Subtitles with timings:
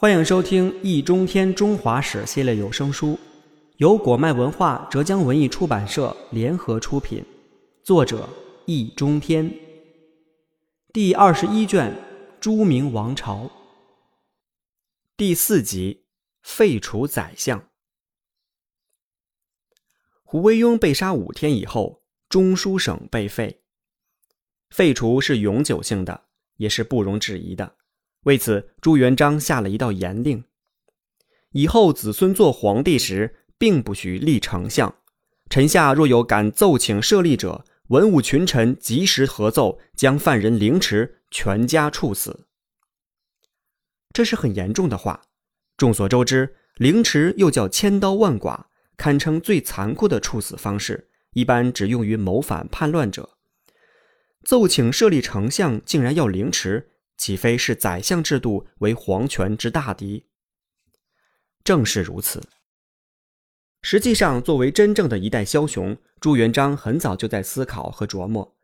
[0.00, 3.18] 欢迎收听《易中天中华史》系列有声书，
[3.76, 7.22] 由果麦文化、浙江文艺出版社联合出品，
[7.84, 8.26] 作者
[8.64, 9.54] 易中天。
[10.90, 11.92] 第二十一卷
[12.40, 13.44] 《朱明王朝》
[15.18, 16.06] 第四集：
[16.40, 17.68] 废除宰相。
[20.22, 23.64] 胡惟庸被杀五天以后，中书省被废。
[24.70, 27.76] 废除是永久性的，也是不容置疑的。
[28.24, 30.44] 为此，朱元璋下了一道严令：
[31.52, 34.94] 以后子孙做皇帝时，并不许立丞相。
[35.48, 42.46] 臣下若有敢奏请设立者，文武群臣及时合奏，将犯人凌迟，全家处死。
[44.12, 45.22] 这是很严重的话。
[45.76, 48.66] 众所周知，凌迟又叫千刀万剐，
[48.96, 53.30] 堪称最残酷的处死方式，一般只用于谋反叛乱者。
[54.44, 56.89] 奏请设立丞相，竟然要凌迟。
[57.20, 60.24] 岂非是宰相制度为皇权之大敌？
[61.62, 62.42] 正是如此。
[63.82, 68.56] 实际上，作为真正的一代枭雄，朱元璋很早就在思考和琢磨：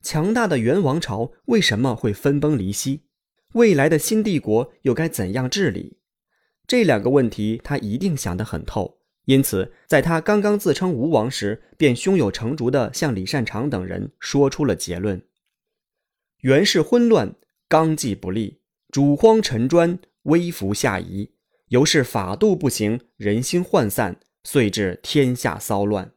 [0.00, 3.02] 强大的元王朝为什么会分崩离析？
[3.54, 5.98] 未来的新帝国又该怎样治理？
[6.68, 9.00] 这两个问题，他一定想得很透。
[9.24, 15.20] 因此，在他刚刚自称吴王时，便胸有成竹地向李善长等人说出了结论：
[16.42, 17.34] 元氏混乱。
[17.68, 21.30] 纲纪不立，主荒臣专，威服下移，
[21.68, 26.12] 由是法度不行，人心涣散，遂致天下骚乱。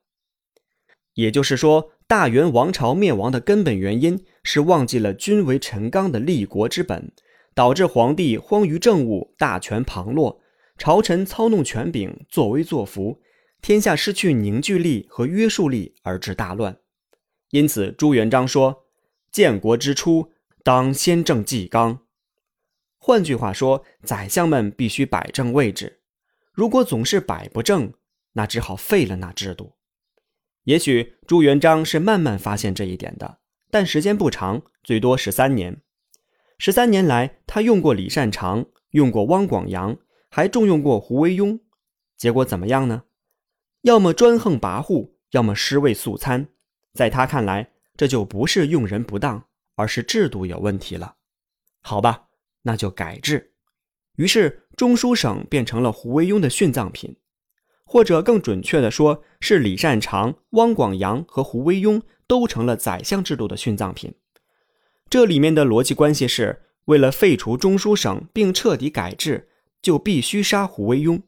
[1.13, 7.11] 也就是说，大元王朝灭亡的根本原因是忘记了君为臣纲的立国之本，
[7.55, 10.41] 导致皇帝荒于政务，大权旁落，
[10.77, 13.19] 朝臣操弄权柄，作威作福，
[13.61, 16.77] 天下失去凝聚力和约束力，而致大乱。
[17.49, 18.85] 因此，朱元璋说
[19.31, 20.33] ：“建国之初。”
[20.67, 22.01] 当先正纪纲，
[22.97, 26.01] 换句话说，宰相们必须摆正位置。
[26.51, 27.93] 如果总是摆不正，
[28.33, 29.77] 那只好废了那制度。
[30.65, 33.39] 也许朱元璋是慢慢发现这一点的，
[33.71, 35.81] 但时间不长，最多十三年。
[36.57, 39.97] 十三年来，他用过李善长，用过汪广洋，
[40.29, 41.57] 还重用过胡惟庸。
[42.17, 43.03] 结果怎么样呢？
[43.83, 46.49] 要么专横跋扈，要么尸位素餐。
[46.93, 49.46] 在他看来，这就不是用人不当。
[49.77, 51.15] 而是制度有问题了，
[51.81, 52.25] 好吧，
[52.63, 53.53] 那就改制。
[54.15, 57.15] 于是中书省变成了胡惟庸的殉葬品，
[57.85, 64.15] 或者更准确的说，是李善长、汪广洋和胡惟庸都成了宰相制度的殉葬品。
[65.07, 69.47] 这里面的逻辑关系是：为了废除中书省并彻底改制，
[69.79, 71.21] 就必须杀胡惟庸；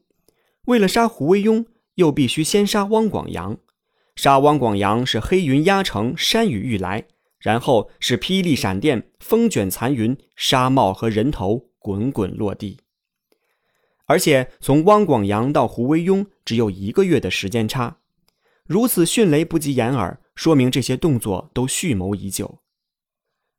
[0.66, 3.56] 为了杀胡惟庸，又必须先杀汪广洋。
[4.16, 7.06] 杀汪广洋是黑云压城，山雨欲来。
[7.40, 12.78] 然后是霹雳闪电，风卷残云，沙帽和人头滚滚落地。
[14.04, 17.98] 而且从汪广洋到胡惟庸只有一个月的时间差，
[18.66, 22.60] 如此迅雷不及掩耳，说明这些动作都蓄谋已久。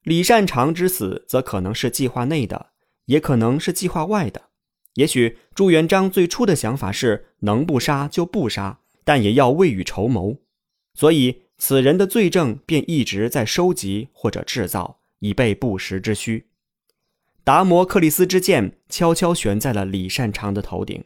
[0.04, 2.72] 李善长之死则可能是计划内的，
[3.06, 4.50] 也可能是计划外的。
[4.96, 10.38] 也许朱元璋最初的想法是能不杀就不杀，但也要未雨绸缪，
[10.94, 11.44] 所以。
[11.64, 16.48] 此人的罪证便一直在收集或者制造，以备不时之需。
[17.44, 21.04] 达摩克里斯之剑悄悄悬在了李善长的头顶，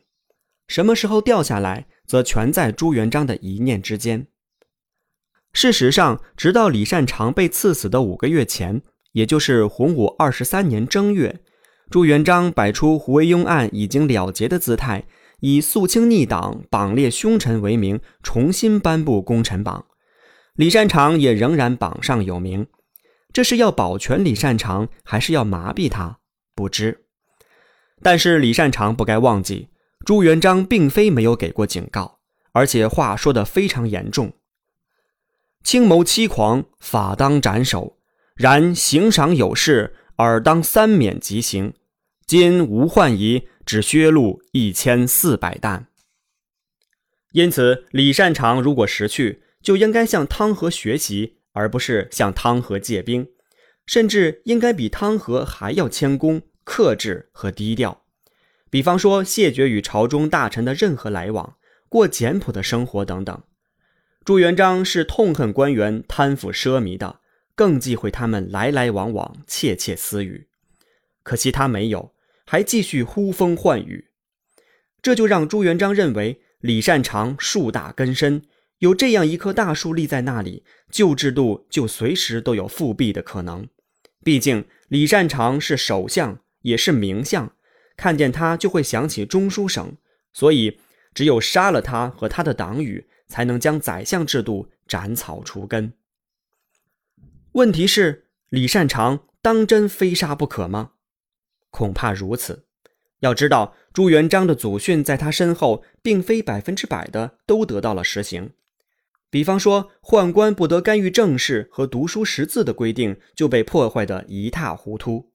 [0.69, 4.27] 什么时候掉下来，则全在朱元璋的一念之间。
[5.51, 11.41] 事实上，直到李善长被赐死的五个月前，也就是洪武二十三年正月，
[11.89, 15.05] 朱元璋摆出胡惟庸案已经了结的姿态，
[15.41, 19.87] 以肃清逆党、榜列凶臣为名，重新颁布功臣榜。
[20.55, 22.67] 李善长也仍然榜上有名，
[23.33, 26.19] 这是要保全李善长，还是要麻痹他？
[26.55, 27.05] 不知。
[28.01, 29.67] 但是李善长不该忘记，
[30.05, 32.19] 朱元璋并非没有给过警告，
[32.53, 34.31] 而且话说得非常严重。
[35.61, 37.97] 轻谋欺狂，法当斩首；
[38.35, 41.73] 然行赏有事，尔当三免即刑。
[42.25, 45.87] 今无患矣，只削录一千四百担。
[47.33, 49.41] 因此，李善长如果识趣。
[49.65, 53.27] 就应该向汤和学习，而不是向汤和借兵，
[53.87, 58.03] 甚至应该比汤和还要谦恭、克制和低调。
[58.69, 61.55] 比方说，谢绝与朝中大臣的任何来往，
[61.89, 63.41] 过简朴的生活等等。
[64.23, 67.21] 朱元璋是痛恨官员贪腐奢靡的，
[67.55, 70.47] 更忌讳他们来来往往、窃窃私语。
[71.23, 72.13] 可惜他没有，
[72.45, 74.09] 还继续呼风唤雨，
[75.01, 78.43] 这就让朱元璋认为李善长树大根深。
[78.79, 83.67] 有这样一棵大树立在那里，旧制度就随时都有复辟的可能。
[84.23, 87.53] 毕竟李善长是首相，也是名相，
[87.95, 89.95] 看见他就会想起中书省，
[90.33, 90.79] 所以
[91.13, 95.93] 只有杀了他和他的党羽，才能将宰相制度斩草除根。
[97.53, 100.91] 问题是，李善长当真非杀不可吗？
[101.69, 102.65] 恐怕如此。
[103.19, 108.51] 要知道，朱元璋的祖训在他身后，并非百分之百的都得到了实行。
[109.35, 115.33] 比方说，宦官不得干预政事和读书识字的规定就被破坏得一塌糊涂，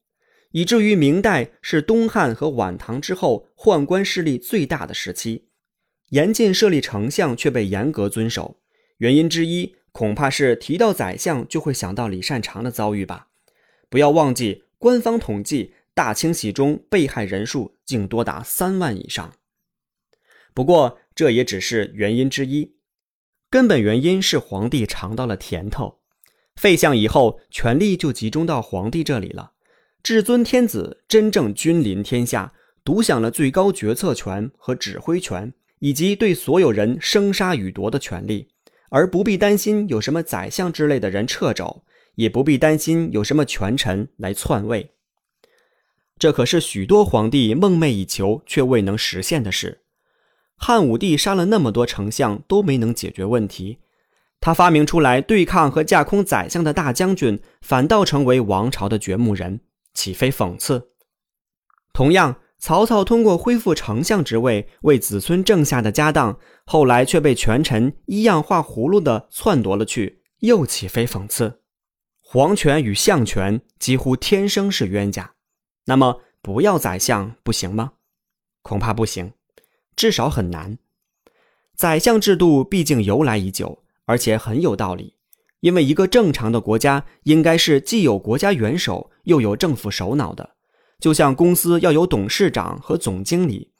[0.53, 5.49] 以至于明代是东汉和晚唐之后宦官势力最大的时期，
[6.09, 8.59] 严禁设立丞相却被严格遵守。
[8.97, 13.27] 原因之一，恐怕是提到宰相就会想到李善长的遭遇吧。
[13.87, 19.31] 不要忘记，官方统计大清洗中被害人数竟多达三万以上。
[20.55, 22.73] 不过，这也只是原因之一。
[23.51, 25.97] 根本原因是皇帝尝到了甜头，
[26.55, 29.51] 废相以后，权力就集中到皇帝这里了。
[30.01, 32.53] 至尊天子真正君临天下，
[32.85, 38.47] 独享了最高决策权和指挥权，以及对所有人生杀予夺的权利，
[38.89, 41.83] 而不必担心有什么宰相之类的人掣肘，
[42.15, 44.91] 也不必担心有什么权臣来篡位。
[46.17, 49.81] 这可是许多皇帝梦寐以求却未能实现的事。
[50.63, 53.79] 汉武帝杀了那么多丞相都没能解决问题，
[54.39, 59.61] 他发明出来对抗和架空宰相的大将军，反倒成为王朝的掘墓人，
[59.95, 60.91] 岂非讽刺？
[61.93, 66.37] 同样，曹操通过恢复丞相职位为子孙挣下的家当，
[66.67, 71.61] 后来却被权臣一样画葫芦的篡夺了去，又岂非讽刺？
[72.21, 75.33] 皇权与相权几乎天生是冤家，
[75.85, 77.93] 那么不要宰相不行吗？
[78.61, 79.33] 恐怕不行。
[79.95, 80.77] 至少很难。
[81.75, 85.15] 宰相制度毕竟由来已久，而且很有道理。
[85.61, 90.55] 因为一个正常的国家应该是既有国家元首，又有政府首脑的。
[90.99, 93.71] 就像公司要有董事长和总经理，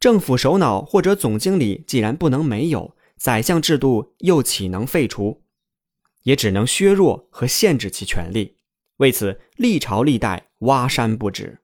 [0.00, 5.42] 政府首脑或者总经理既然不能没有，宰相制度又岂能废除？
[6.22, 8.56] 也只能削弱和限制其权力。
[8.96, 11.60] 为此，历朝历代挖山不止。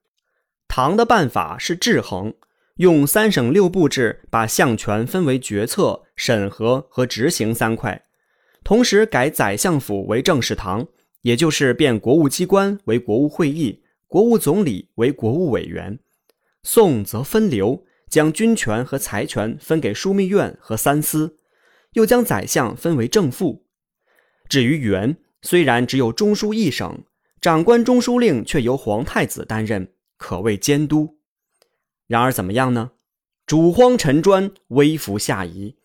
[0.68, 2.34] 唐的办法是制衡。
[2.82, 8.06] 用三省六部制把相权分为决策、审核和执行三块，
[8.64, 10.88] 同时改宰相府为政事堂，
[11.20, 15.96] 也就是变国务机关为国务会议，国务总理为国务委员。
[16.64, 21.36] 宋则分流，将军权和财权分给枢密院和三司，
[21.92, 23.64] 又将宰相分为正副。
[24.48, 27.04] 至于元，虽然只有中书一省，
[27.40, 31.18] 长官中书令却由皇太子担任，可谓监督。
[32.12, 32.90] 然而怎么样呢？
[33.46, 35.76] 主荒臣专，微服下移，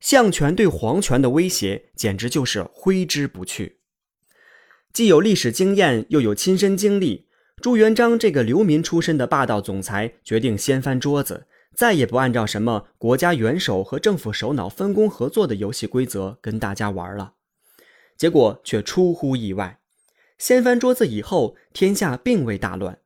[0.00, 3.78] 相权对皇权的威胁简直就是挥之不去。
[4.92, 7.28] 既有历史经验，又有亲身经历，
[7.62, 11.46] 朱元璋这个流民出身的霸道总裁决定掀翻桌子，
[11.76, 17.34] 再也不按照什么国家元首和政府首脑分工合作的游戏规则跟大家玩了。
[18.16, 19.78] 结果却出乎意外，
[20.36, 22.98] 掀翻桌子以后，天下并未大乱。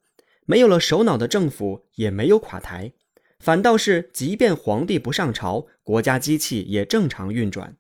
[0.47, 2.93] 没有了首脑的政府也没有垮台，
[3.39, 7.77] 反倒是即便皇帝不上朝，国家机器也正常运转，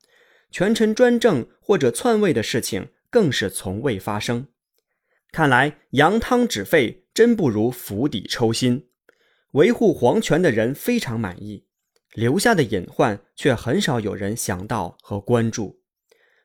[0.50, 4.49] 权臣专政或者篡位的事情更是从未发生。
[5.31, 8.87] 看来扬汤止沸真不如釜底抽薪，
[9.52, 11.66] 维护皇权的人非常满意，
[12.14, 15.80] 留下的隐患却很少有人想到和关注。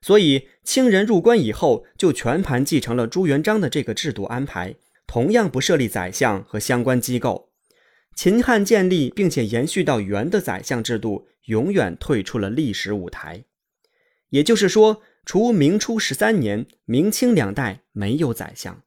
[0.01, 4.75] 所以清人入关以后，就全盘继承了朱元璋的这个制度安排。
[5.09, 7.49] 同样不设立宰相和相关机构，
[8.13, 13.45] 秦汉建立并且延续到元的宰相制度，永远退出了历史舞台。
[14.29, 18.83] 也就是说，除明初十三年、明清两代没有宰相。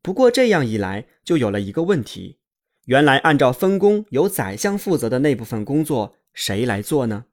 [0.00, 2.38] 不过这样一来，就有了一个问题：
[2.84, 7.24] 原来按照分工由宰相负责的那部分工作，谁来做呢？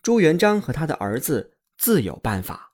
[0.00, 2.73] 朱元璋和他的儿子自有办法。